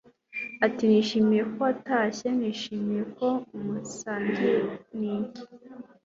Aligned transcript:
ati 0.65 0.83
nishimiye 0.89 1.43
ko 1.53 1.57
watashye. 1.67 2.27
nishimiye 2.39 3.03
ko 3.17 3.27
musangiye 3.65 4.53
niki 4.97 5.41